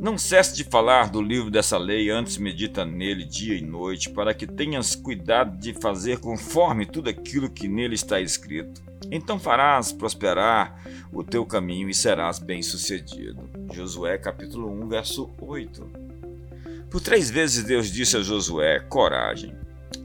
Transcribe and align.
Não 0.00 0.16
cesse 0.16 0.54
de 0.54 0.62
falar 0.62 1.10
do 1.10 1.20
livro 1.20 1.50
dessa 1.50 1.76
lei, 1.76 2.08
antes 2.08 2.38
medita 2.38 2.84
nele 2.84 3.24
dia 3.24 3.56
e 3.56 3.60
noite, 3.60 4.10
para 4.10 4.32
que 4.32 4.46
tenhas 4.46 4.94
cuidado 4.94 5.58
de 5.58 5.74
fazer 5.74 6.20
conforme 6.20 6.86
tudo 6.86 7.10
aquilo 7.10 7.50
que 7.50 7.66
nele 7.66 7.96
está 7.96 8.20
escrito. 8.20 8.80
Então 9.10 9.40
farás 9.40 9.90
prosperar 9.90 10.80
o 11.12 11.24
teu 11.24 11.44
caminho 11.44 11.90
e 11.90 11.94
serás 11.94 12.38
bem-sucedido. 12.38 13.50
Josué 13.72 14.16
capítulo 14.18 14.70
1, 14.84 14.88
verso 14.88 15.30
8. 15.40 15.90
Por 16.90 17.00
três 17.00 17.28
vezes 17.28 17.64
Deus 17.64 17.90
disse 17.90 18.16
a 18.16 18.22
Josué: 18.22 18.78
coragem. 18.80 19.54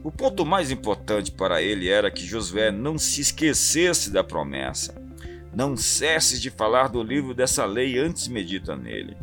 O 0.02 0.10
ponto 0.10 0.44
mais 0.44 0.70
importante 0.70 1.30
para 1.30 1.62
ele 1.62 1.88
era 1.88 2.10
que 2.10 2.26
Josué 2.26 2.70
não 2.70 2.98
se 2.98 3.20
esquecesse 3.20 4.10
da 4.10 4.24
promessa. 4.24 5.03
Não 5.54 5.76
cesses 5.76 6.40
de 6.40 6.50
falar 6.50 6.88
do 6.88 7.02
livro 7.02 7.34
dessa 7.34 7.64
lei 7.64 7.98
antes 7.98 8.28
medita 8.28 8.76
nele. 8.76 9.16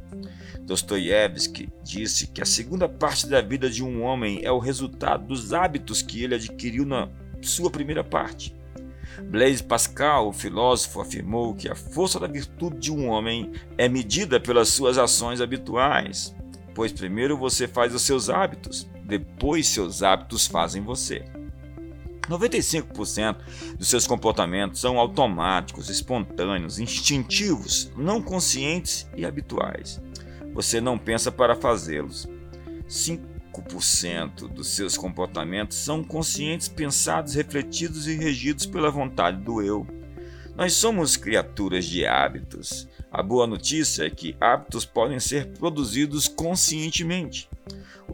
Dostoiévski 0.62 1.70
disse 1.84 2.28
que 2.28 2.42
a 2.42 2.46
segunda 2.46 2.88
parte 2.88 3.28
da 3.28 3.42
vida 3.42 3.70
de 3.70 3.84
um 3.84 4.04
homem 4.04 4.40
é 4.44 4.52
o 4.52 4.60
resultado 4.60 5.28
dos 5.28 5.52
hábitos 5.54 6.02
que 6.02 6.24
ele 6.24 6.36
adquiriu 6.36 6.86
na 6.86 7.10
sua 7.42 7.70
primeira 7.70 8.04
parte. 8.04 8.56
Blaise 9.30 9.62
Pascal, 9.62 10.30
o 10.30 10.34
filósofo, 10.34 11.02
afirmou 11.02 11.54
que 11.54 11.70
a 11.70 11.76
força 11.76 12.20
da 12.20 12.28
virtude 12.28 12.78
de 12.78 12.92
um 12.92 13.10
homem 13.10 13.52
é 13.78 13.90
medida 13.90 14.40
pelas 14.40 14.70
suas 14.70 14.98
ações 14.98 15.42
habituais, 15.42 16.34
pois 16.74 16.94
primeiro 16.94 17.38
você 17.38 17.68
faz 17.68 17.94
os 17.94 18.04
seus 18.04 18.30
hábitos, 18.30 18.90
depois 19.04 19.68
seus 19.68 20.02
hábitos 20.02 20.48
fazem 20.48 20.82
você. 20.82 21.26
95% 22.32 23.38
dos 23.78 23.88
seus 23.88 24.08
comportamentos 24.08 24.80
são 24.80 24.98
automáticos, 24.98 25.90
espontâneos, 25.90 26.80
instintivos, 26.80 27.92
não 27.96 28.22
conscientes 28.22 29.08
e 29.16 29.26
habituais. 29.26 30.02
Você 30.54 30.82
não 30.82 30.98
pensa 30.98 31.32
para 31.32 31.56
fazê-los. 31.56 32.28
5% 32.88 34.48
dos 34.48 34.70
seus 34.70 34.98
comportamentos 34.98 35.78
são 35.78 36.04
conscientes, 36.04 36.68
pensados, 36.68 37.36
refletidos 37.36 38.08
e 38.08 38.16
regidos 38.16 38.66
pela 38.66 38.92
vontade 38.92 39.42
do 39.42 39.62
eu. 39.62 39.86
Nós 40.56 40.74
somos 40.74 41.16
criaturas 41.16 41.86
de 41.86 42.06
hábitos. 42.06 42.88
A 43.12 43.24
boa 43.24 43.48
notícia 43.48 44.04
é 44.04 44.10
que 44.10 44.36
hábitos 44.40 44.86
podem 44.86 45.20
ser 45.20 45.48
produzidos 45.54 46.28
conscientemente. 46.28 47.50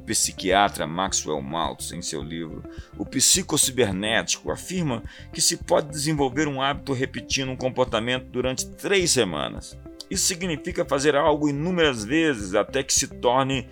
Psiquiatra 0.08 0.88
Maxwell 0.88 1.42
Maltz, 1.42 1.92
em 1.92 2.02
seu 2.02 2.24
livro 2.24 2.64
O 2.98 3.06
Psicocibernético, 3.06 4.50
afirma 4.50 5.04
que 5.34 5.42
se 5.42 5.58
pode 5.58 5.90
desenvolver 5.90 6.48
um 6.48 6.62
hábito 6.62 6.94
repetindo 6.94 7.52
um 7.52 7.58
comportamento 7.58 8.26
durante 8.26 8.66
três 8.66 9.12
semanas. 9.12 9.78
Isso 10.10 10.26
significa 10.26 10.86
fazer 10.86 11.16
algo 11.16 11.50
inúmeras 11.50 12.06
vezes 12.06 12.56
até 12.56 12.82
que 12.82 12.94
se 12.94 13.08
torne 13.08 13.68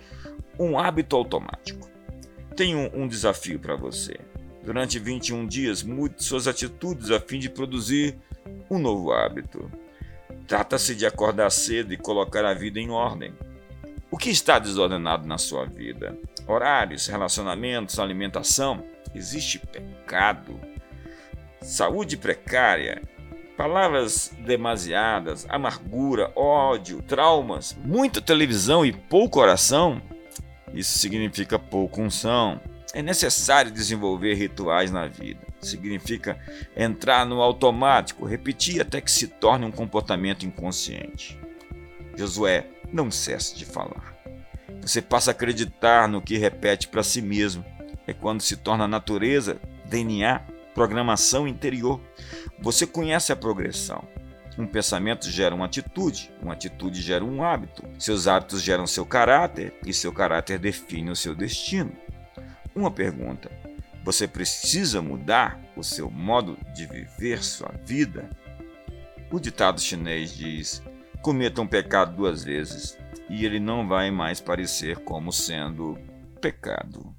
um 0.58 0.78
hábito 0.78 1.16
automático. 1.16 1.88
Tenho 2.54 2.90
um 2.94 3.08
desafio 3.08 3.58
para 3.58 3.74
você. 3.74 4.18
Durante 4.62 4.98
21 4.98 5.46
dias, 5.46 5.82
mude 5.82 6.22
suas 6.22 6.46
atitudes 6.46 7.10
a 7.10 7.18
fim 7.18 7.38
de 7.38 7.48
produzir 7.48 8.18
um 8.70 8.78
novo 8.78 9.12
hábito. 9.12 9.70
Trata-se 10.46 10.94
de 10.94 11.06
acordar 11.06 11.50
cedo 11.50 11.92
e 11.92 11.96
colocar 11.96 12.44
a 12.44 12.52
vida 12.52 12.78
em 12.78 12.90
ordem. 12.90 13.32
O 14.08 14.16
que 14.16 14.30
está 14.30 14.58
desordenado 14.58 15.26
na 15.26 15.36
sua 15.36 15.66
vida? 15.66 16.16
Horários, 16.46 17.08
relacionamentos, 17.08 17.98
alimentação? 17.98 18.84
Existe 19.12 19.58
pecado? 19.58 20.60
Saúde 21.60 22.16
precária? 22.16 23.02
Palavras 23.56 24.32
demasiadas, 24.44 25.44
amargura, 25.48 26.30
ódio, 26.36 27.02
traumas, 27.02 27.76
muita 27.84 28.20
televisão 28.20 28.86
e 28.86 28.92
pouco 28.92 29.40
oração? 29.40 30.00
Isso 30.72 30.98
significa 30.98 31.58
pouca 31.58 32.00
unção. 32.00 32.60
É 32.92 33.02
necessário 33.02 33.72
desenvolver 33.72 34.34
rituais 34.34 34.92
na 34.92 35.08
vida. 35.08 35.40
Significa 35.60 36.38
entrar 36.76 37.26
no 37.26 37.42
automático, 37.42 38.24
repetir 38.24 38.80
até 38.80 39.00
que 39.00 39.10
se 39.10 39.26
torne 39.26 39.64
um 39.64 39.72
comportamento 39.72 40.46
inconsciente. 40.46 41.38
Josué, 42.16 42.66
não 42.92 43.10
cesse 43.10 43.56
de 43.56 43.64
falar. 43.64 44.16
Você 44.80 45.02
passa 45.02 45.30
a 45.30 45.32
acreditar 45.32 46.08
no 46.08 46.22
que 46.22 46.38
repete 46.38 46.88
para 46.88 47.02
si 47.02 47.20
mesmo. 47.20 47.64
É 48.06 48.12
quando 48.12 48.40
se 48.40 48.56
torna 48.56 48.86
natureza, 48.86 49.60
DNA, 49.86 50.40
programação 50.74 51.48
interior. 51.48 52.00
Você 52.60 52.86
conhece 52.86 53.32
a 53.32 53.36
progressão. 53.36 54.06
Um 54.58 54.66
pensamento 54.66 55.30
gera 55.30 55.54
uma 55.54 55.66
atitude, 55.66 56.32
uma 56.40 56.54
atitude 56.54 57.02
gera 57.02 57.24
um 57.24 57.42
hábito. 57.42 57.82
Seus 57.98 58.26
hábitos 58.26 58.62
geram 58.62 58.86
seu 58.86 59.04
caráter 59.04 59.74
e 59.84 59.92
seu 59.92 60.12
caráter 60.12 60.58
define 60.58 61.10
o 61.10 61.16
seu 61.16 61.34
destino. 61.34 61.92
Uma 62.74 62.90
pergunta: 62.90 63.50
você 64.04 64.28
precisa 64.28 65.02
mudar 65.02 65.60
o 65.76 65.82
seu 65.82 66.10
modo 66.10 66.56
de 66.72 66.86
viver 66.86 67.42
sua 67.42 67.74
vida? 67.84 68.30
O 69.30 69.40
ditado 69.40 69.80
chinês 69.80 70.34
diz: 70.34 70.80
cometa 71.26 71.60
um 71.60 71.66
pecado 71.66 72.14
duas 72.14 72.44
vezes 72.44 72.96
e 73.28 73.44
ele 73.44 73.58
não 73.58 73.88
vai 73.88 74.12
mais 74.12 74.40
parecer 74.40 74.98
como 74.98 75.32
sendo 75.32 75.98
pecado. 76.40 77.12